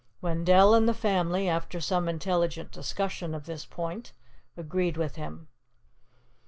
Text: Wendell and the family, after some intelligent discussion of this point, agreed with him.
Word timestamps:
Wendell 0.19 0.73
and 0.73 0.89
the 0.89 0.95
family, 0.95 1.47
after 1.47 1.79
some 1.79 2.09
intelligent 2.09 2.71
discussion 2.71 3.35
of 3.35 3.45
this 3.45 3.67
point, 3.67 4.13
agreed 4.57 4.97
with 4.97 5.13
him. 5.15 5.47